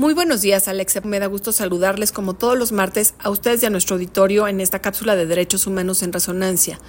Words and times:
Muy 0.00 0.14
buenos 0.14 0.40
días, 0.40 0.66
Alexa. 0.66 1.02
Me 1.02 1.20
da 1.20 1.26
gusto 1.26 1.52
saludarles 1.52 2.10
como 2.10 2.32
todos 2.32 2.56
los 2.56 2.72
martes 2.72 3.12
a 3.18 3.28
ustedes 3.28 3.62
y 3.62 3.66
a 3.66 3.70
nuestro 3.70 3.96
auditorio 3.96 4.48
en 4.48 4.62
esta 4.62 4.78
cápsula 4.78 5.14
de 5.14 5.26
derechos 5.26 5.66
humanos 5.66 6.02
en 6.02 6.10
resonancia. 6.10 6.80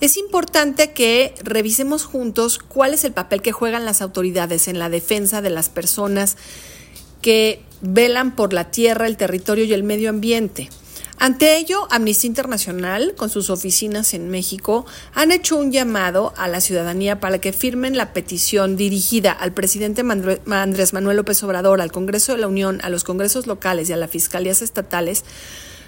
Es 0.00 0.16
importante 0.16 0.90
que 0.90 1.36
revisemos 1.44 2.04
juntos 2.04 2.58
cuál 2.58 2.94
es 2.94 3.04
el 3.04 3.12
papel 3.12 3.42
que 3.42 3.52
juegan 3.52 3.84
las 3.84 4.02
autoridades 4.02 4.66
en 4.66 4.80
la 4.80 4.88
defensa 4.88 5.40
de 5.40 5.50
las 5.50 5.68
personas 5.68 6.36
que 7.22 7.62
velan 7.80 8.34
por 8.34 8.52
la 8.52 8.72
tierra, 8.72 9.06
el 9.06 9.16
territorio 9.16 9.64
y 9.64 9.72
el 9.72 9.84
medio 9.84 10.10
ambiente. 10.10 10.68
Ante 11.20 11.56
ello, 11.56 11.88
Amnistía 11.90 12.28
Internacional, 12.28 13.14
con 13.16 13.28
sus 13.28 13.50
oficinas 13.50 14.14
en 14.14 14.28
México, 14.30 14.86
han 15.14 15.32
hecho 15.32 15.56
un 15.56 15.72
llamado 15.72 16.32
a 16.36 16.46
la 16.46 16.60
ciudadanía 16.60 17.18
para 17.18 17.40
que 17.40 17.52
firmen 17.52 17.96
la 17.96 18.12
petición 18.12 18.76
dirigida 18.76 19.32
al 19.32 19.52
presidente 19.52 20.04
Andrés 20.48 20.92
Manuel 20.92 21.16
López 21.16 21.42
Obrador, 21.42 21.80
al 21.80 21.90
Congreso 21.90 22.32
de 22.32 22.38
la 22.38 22.46
Unión, 22.46 22.78
a 22.84 22.88
los 22.88 23.02
congresos 23.02 23.48
locales 23.48 23.90
y 23.90 23.92
a 23.94 23.96
las 23.96 24.12
fiscalías 24.12 24.62
estatales, 24.62 25.24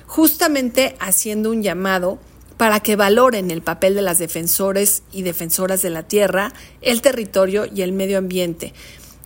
justamente 0.06 0.96
haciendo 0.98 1.50
un 1.50 1.62
llamado 1.62 2.18
para 2.56 2.80
que 2.80 2.96
valoren 2.96 3.52
el 3.52 3.62
papel 3.62 3.94
de 3.94 4.02
las 4.02 4.18
defensores 4.18 5.04
y 5.12 5.22
defensoras 5.22 5.80
de 5.80 5.90
la 5.90 6.02
tierra, 6.02 6.52
el 6.82 7.02
territorio 7.02 7.66
y 7.72 7.82
el 7.82 7.92
medio 7.92 8.18
ambiente, 8.18 8.74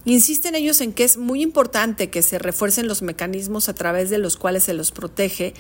Insisten 0.07 0.55
ellos 0.55 0.83
en 0.83 0.93
que 0.93 1.05
es 1.05 1.17
muy 1.17 1.41
importante 1.41 2.11
que 2.11 2.21
se 2.21 2.39
refuercen 2.39 2.89
los 2.89 3.01
mecanismos 3.01 3.71
a 3.71 3.75
través 3.75 4.11
de 4.11 4.19
los 4.19 4.37
cuales 4.37 4.65
se 4.65 4.75
los 4.75 4.93
protege 4.93 5.55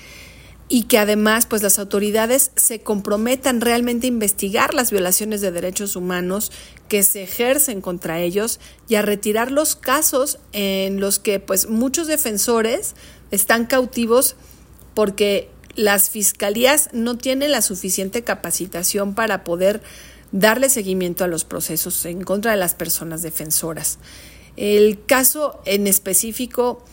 y 0.68 0.84
que 0.84 0.98
además 0.98 1.46
pues 1.46 1.62
las 1.62 1.78
autoridades 1.78 2.50
se 2.56 2.80
comprometan 2.80 3.60
realmente 3.60 4.06
a 4.06 4.08
investigar 4.08 4.72
las 4.72 4.90
violaciones 4.90 5.40
de 5.40 5.50
derechos 5.50 5.94
humanos 5.94 6.52
que 6.88 7.02
se 7.02 7.22
ejercen 7.22 7.80
contra 7.80 8.20
ellos 8.20 8.60
y 8.88 8.94
a 8.94 9.02
retirar 9.02 9.50
los 9.50 9.76
casos 9.76 10.38
en 10.52 11.00
los 11.00 11.18
que 11.18 11.38
pues 11.38 11.68
muchos 11.68 12.06
defensores 12.06 12.94
están 13.30 13.66
cautivos 13.66 14.36
porque 14.94 15.50
las 15.76 16.08
fiscalías 16.08 16.88
no 16.92 17.18
tienen 17.18 17.50
la 17.50 17.60
suficiente 17.60 18.22
capacitación 18.22 19.14
para 19.14 19.44
poder 19.44 19.82
darle 20.32 20.68
seguimiento 20.68 21.24
a 21.24 21.28
los 21.28 21.44
procesos 21.44 22.04
en 22.06 22.22
contra 22.22 22.52
de 22.52 22.56
las 22.56 22.74
personas 22.74 23.22
defensoras. 23.22 23.98
El 24.56 25.04
caso 25.04 25.60
en 25.64 25.86
específico 25.86 26.84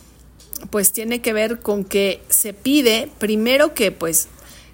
pues 0.69 0.91
tiene 0.91 1.21
que 1.21 1.33
ver 1.33 1.59
con 1.59 1.83
que 1.83 2.21
se 2.41 2.53
pide 2.53 3.07
primero 3.19 3.75
que 3.75 3.91
pues 3.91 4.27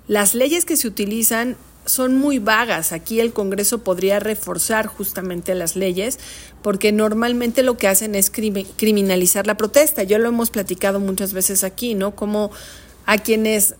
las 0.07 0.33
leyes 0.33 0.63
que 0.63 0.77
se 0.77 0.87
utilizan 0.87 1.57
son 1.85 2.15
muy 2.15 2.39
vagas. 2.39 2.93
Aquí 2.93 3.19
el 3.19 3.33
Congreso 3.33 3.79
podría 3.79 4.21
reforzar 4.21 4.87
justamente 4.87 5.53
las 5.53 5.75
leyes 5.75 6.17
porque 6.61 6.93
normalmente 6.93 7.63
lo 7.63 7.77
que 7.77 7.89
hacen 7.89 8.15
es 8.15 8.29
criminalizar 8.29 9.47
la 9.47 9.57
protesta. 9.57 10.03
Ya 10.03 10.17
lo 10.17 10.29
hemos 10.29 10.49
platicado 10.49 11.01
muchas 11.01 11.33
veces 11.33 11.65
aquí, 11.65 11.93
¿no? 11.93 12.15
Como 12.15 12.51
a 13.05 13.17
quienes 13.17 13.75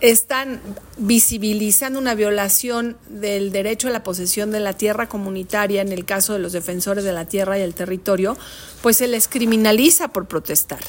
están 0.00 0.60
visibilizando 0.98 2.00
una 2.00 2.16
violación 2.16 2.96
del 3.08 3.52
derecho 3.52 3.86
a 3.86 3.92
la 3.92 4.02
posesión 4.02 4.50
de 4.50 4.58
la 4.58 4.72
tierra 4.72 5.08
comunitaria 5.08 5.82
en 5.82 5.92
el 5.92 6.04
caso 6.04 6.32
de 6.32 6.40
los 6.40 6.50
defensores 6.50 7.04
de 7.04 7.12
la 7.12 7.26
tierra 7.26 7.60
y 7.60 7.62
el 7.62 7.74
territorio, 7.74 8.36
pues 8.82 8.96
se 8.96 9.06
les 9.06 9.28
criminaliza 9.28 10.08
por 10.08 10.26
protestar. 10.26 10.80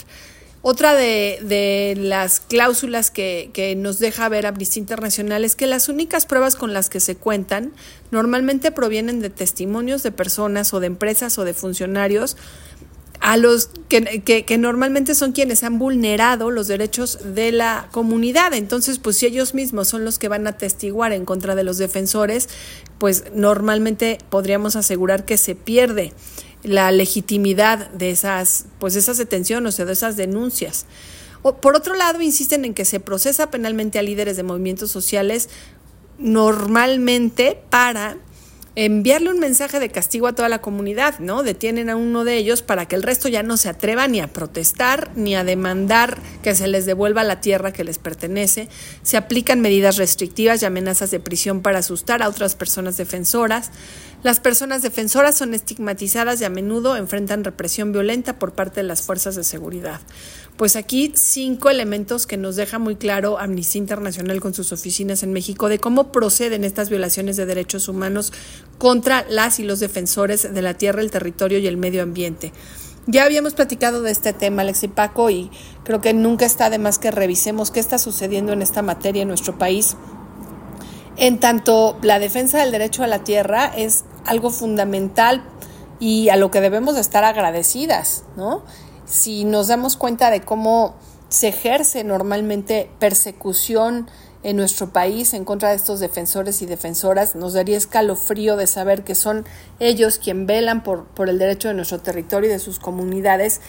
Otra 0.64 0.94
de, 0.94 1.96
las 1.98 2.40
cláusulas 2.40 3.10
que, 3.10 3.50
que, 3.52 3.76
nos 3.76 3.98
deja 3.98 4.30
ver 4.30 4.46
Amnistía 4.46 4.82
Internacional 4.82 5.44
es 5.44 5.56
que 5.56 5.66
las 5.66 5.90
únicas 5.90 6.28
pruebas 6.28 6.56
con 6.56 6.72
las 6.72 6.90
que 6.90 7.00
se 7.00 7.16
cuentan 7.16 7.72
normalmente 8.12 8.72
provienen 8.72 9.22
de 9.22 9.32
testimonios 9.32 10.04
de 10.04 10.12
personas 10.12 10.72
o 10.76 10.80
de 10.80 10.88
empresas 10.88 11.40
o 11.40 11.46
de 11.46 11.56
funcionarios 11.56 12.38
a 13.22 13.38
los 13.38 13.70
que, 13.88 14.24
que, 14.24 14.58
normalmente 14.58 15.14
son 15.14 15.32
quienes 15.32 15.64
han 15.64 15.78
vulnerado 15.78 16.50
los 16.50 16.68
derechos 16.68 17.20
de 17.36 17.52
la 17.52 17.88
comunidad. 17.92 18.56
Entonces, 18.56 18.98
pues 18.98 19.18
si 19.18 19.28
ellos 19.28 19.54
mismos 19.54 19.90
son 19.90 20.04
los 20.04 20.18
que 20.18 20.28
van 20.28 20.48
a 20.48 20.58
testiguar 20.58 21.14
en 21.14 21.24
contra 21.24 21.54
de 21.54 21.64
los 21.64 21.78
defensores, 21.78 22.50
pues 22.98 23.26
normalmente 23.36 24.18
podríamos 24.32 24.76
asegurar 24.76 25.24
que 25.24 25.38
se 25.38 25.54
pierde 25.54 26.14
la 26.64 26.92
legitimidad 26.92 27.90
de 27.92 28.12
esas, 28.12 28.66
pues 28.80 28.96
esas 28.96 29.18
detenciones 29.18 29.80
o 29.80 29.86
de 29.86 29.94
esas 29.94 30.18
denuncias. 30.18 30.86
O, 31.42 31.58
por 31.58 31.76
otro 31.76 31.96
lado, 31.96 32.22
insisten 32.22 32.66
en 32.66 32.74
que 32.74 32.86
se 32.86 33.00
procesa 33.00 33.50
penalmente 33.50 33.98
a 33.98 34.04
líderes 34.04 34.38
de 34.38 34.44
movimientos 34.44 34.92
sociales 34.92 35.50
normalmente 36.20 37.60
para 37.70 38.18
enviarle 38.76 39.30
un 39.30 39.40
mensaje 39.40 39.80
de 39.80 39.90
castigo 39.90 40.28
a 40.28 40.34
toda 40.34 40.48
la 40.48 40.62
comunidad, 40.62 41.20
¿no? 41.20 41.44
Detienen 41.44 41.90
a 41.90 41.98
uno 41.98 42.24
de 42.24 42.38
ellos 42.38 42.62
para 42.62 42.88
que 42.88 42.96
el 42.96 43.04
resto 43.04 43.28
ya 43.28 43.44
no 43.44 43.58
se 43.58 43.68
atreva 43.68 44.08
ni 44.08 44.22
a 44.22 44.28
protestar 44.28 45.12
ni 45.16 45.36
a 45.36 45.44
demandar 45.44 46.18
que 46.42 46.56
se 46.56 46.68
les 46.68 46.86
devuelva 46.86 47.24
la 47.24 47.42
tierra 47.42 47.74
que 47.74 47.84
les 47.84 47.98
pertenece. 47.98 48.70
Se 49.04 49.18
aplican 49.18 49.60
medidas 49.60 49.98
restrictivas 49.98 50.62
y 50.62 50.66
amenazas 50.66 51.12
de 51.12 51.20
prisión 51.20 51.62
para 51.62 51.80
asustar 51.80 52.24
a 52.24 52.30
otras 52.30 52.56
personas 52.56 52.96
defensoras. 52.96 53.72
Las 54.24 54.40
personas 54.40 54.84
defensoras 54.84 55.36
son 55.36 55.54
estigmatizadas 55.54 56.40
y 56.40 56.46
a 56.46 56.50
menudo 56.50 56.96
enfrentan 56.96 57.44
represión 57.44 57.92
violenta 57.92 58.40
por 58.40 58.54
parte 58.54 58.82
de 58.82 58.88
las 58.88 59.02
fuerzas 59.02 59.36
de 59.36 59.44
seguridad. 59.44 60.00
Pues 60.62 60.76
aquí 60.76 61.12
cinco 61.16 61.72
elementos 61.72 62.28
que 62.28 62.38
nos 62.38 62.56
deja 62.56 62.78
muy 62.78 62.96
claro 62.96 63.40
Amnistía 63.40 63.80
Internacional 63.80 64.40
con 64.40 64.54
sus 64.54 64.72
oficinas 64.72 65.24
en 65.24 65.34
México 65.34 65.70
de 65.70 65.80
cómo 65.80 66.12
proceden 66.12 66.64
estas 66.64 66.92
violaciones 66.92 67.36
de 67.36 67.48
derechos 67.48 67.88
humanos 67.88 68.32
contra 68.78 69.26
las 69.28 69.58
y 69.60 69.64
los 69.64 69.80
defensores 69.80 70.54
de 70.54 70.62
la 70.62 70.76
tierra, 70.76 71.02
el 71.02 71.10
territorio 71.10 71.58
y 71.58 71.66
el 71.66 71.78
medio 71.78 72.04
ambiente. 72.04 72.54
Ya 73.08 73.24
habíamos 73.24 73.56
platicado 73.56 74.04
de 74.04 74.12
este 74.12 74.34
tema, 74.34 74.62
Alex 74.62 74.84
y 74.84 74.88
Paco, 74.88 75.32
y 75.32 75.50
creo 75.84 76.00
que 76.00 76.14
nunca 76.14 76.46
está 76.46 76.70
de 76.70 76.78
más 76.78 77.00
que 77.00 77.10
revisemos 77.10 77.72
qué 77.72 77.80
está 77.80 77.98
sucediendo 77.98 78.54
en 78.54 78.62
esta 78.62 78.84
materia 78.84 79.24
en 79.24 79.30
nuestro 79.30 79.58
país. 79.58 79.98
En 81.18 81.40
tanto, 81.40 81.98
la 82.04 82.20
defensa 82.20 82.60
del 82.60 82.72
derecho 82.72 83.04
a 83.04 83.08
la 83.08 83.24
tierra 83.24 83.66
es 83.76 84.06
algo 84.28 84.52
fundamental 84.52 85.44
y 86.00 86.30
a 86.30 86.36
lo 86.36 86.52
que 86.52 86.62
debemos 86.62 86.98
estar 86.98 87.24
agradecidas, 87.24 88.26
¿no? 88.38 88.64
Si 89.12 89.44
nos 89.44 89.68
damos 89.68 89.98
cuenta 89.98 90.32
de 90.32 90.40
cómo 90.40 90.96
se 91.28 91.50
ejerce 91.50 92.06
normalmente 92.06 92.90
persecución 92.98 94.10
en 94.42 94.56
nuestro 94.56 94.94
país 94.94 95.34
en 95.34 95.44
contra 95.44 95.70
de 95.70 95.76
estos 95.76 96.00
defensores 96.00 96.62
y 96.62 96.66
defensoras, 96.66 97.36
nos 97.36 97.52
daría 97.52 97.78
escalofrío 97.78 98.56
de 98.56 98.68
saber 98.68 99.04
que 99.04 99.14
son 99.14 99.46
ellos 99.82 100.18
quien 100.18 100.48
velan 100.48 100.82
por, 100.82 101.08
por 101.08 101.28
el 101.28 101.40
derecho 101.40 101.68
de 101.68 101.74
nuestro 101.74 102.00
territorio 102.00 102.50
y 102.50 102.54
de 102.54 102.60
sus 102.60 102.80
comunidades 102.80 103.60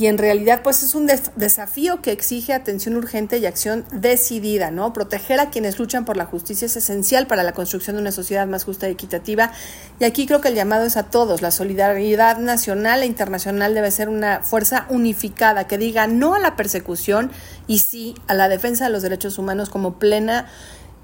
y 0.00 0.06
en 0.06 0.16
realidad 0.16 0.62
pues 0.64 0.82
es 0.82 0.94
un 0.94 1.06
desafío 1.36 2.00
que 2.00 2.10
exige 2.10 2.54
atención 2.54 2.96
urgente 2.96 3.36
y 3.36 3.44
acción 3.44 3.84
decidida, 3.92 4.70
¿no? 4.70 4.94
Proteger 4.94 5.40
a 5.40 5.50
quienes 5.50 5.78
luchan 5.78 6.06
por 6.06 6.16
la 6.16 6.24
justicia 6.24 6.64
es 6.64 6.74
esencial 6.74 7.26
para 7.26 7.42
la 7.42 7.52
construcción 7.52 7.96
de 7.96 8.00
una 8.00 8.10
sociedad 8.10 8.46
más 8.46 8.64
justa 8.64 8.88
y 8.88 8.92
equitativa 8.92 9.52
y 9.98 10.04
aquí 10.04 10.24
creo 10.24 10.40
que 10.40 10.48
el 10.48 10.54
llamado 10.54 10.86
es 10.86 10.96
a 10.96 11.10
todos, 11.10 11.42
la 11.42 11.50
solidaridad 11.50 12.38
nacional 12.38 13.02
e 13.02 13.06
internacional 13.06 13.74
debe 13.74 13.90
ser 13.90 14.08
una 14.08 14.40
fuerza 14.40 14.86
unificada 14.88 15.66
que 15.66 15.76
diga 15.76 16.06
no 16.06 16.34
a 16.34 16.38
la 16.38 16.56
persecución 16.56 17.30
y 17.66 17.80
sí 17.80 18.14
a 18.26 18.32
la 18.32 18.48
defensa 18.48 18.84
de 18.84 18.90
los 18.92 19.02
derechos 19.02 19.36
humanos 19.36 19.68
como 19.68 19.98
plena 19.98 20.46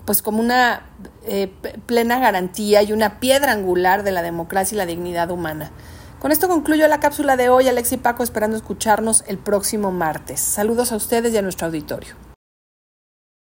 pues 0.07 0.23
como 0.23 0.41
una 0.41 0.87
eh, 1.27 1.53
plena 1.84 2.19
garantía 2.19 2.83
y 2.83 2.95
una 2.95 3.21
piedra 3.21 3.53
angular 3.53 4.05
de 4.05 4.13
la 4.13 4.23
democracia 4.23 4.75
y 4.75 4.78
la 4.78 4.87
dignidad 4.87 5.31
humana. 5.31 5.71
Con 6.19 6.32
esto 6.32 6.49
concluyo 6.49 6.88
la 6.88 6.99
cápsula 6.99 7.37
de 7.37 7.50
hoy. 7.50 7.69
Alex 7.69 7.93
y 7.93 7.97
Paco 7.99 8.22
esperando 8.22 8.56
escucharnos 8.56 9.22
el 9.27 9.38
próximo 9.38 9.93
martes. 9.93 10.41
Saludos 10.41 10.93
a 10.93 10.97
ustedes 10.97 11.32
y 11.32 11.37
a 11.37 11.43
nuestro 11.43 11.66
auditorio. 11.66 12.26